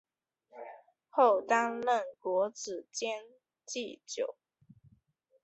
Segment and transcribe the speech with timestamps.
[1.11, 3.21] 后担任国子监
[3.67, 4.35] 祭酒。